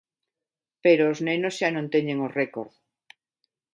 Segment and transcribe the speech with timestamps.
[0.83, 2.71] Pero os nenos xa non teñen o récord.